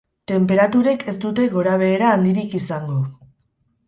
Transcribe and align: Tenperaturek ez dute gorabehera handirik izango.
Tenperaturek 0.29 1.03
ez 1.11 1.13
dute 1.25 1.45
gorabehera 1.55 2.07
handirik 2.13 2.57
izango. 2.61 2.97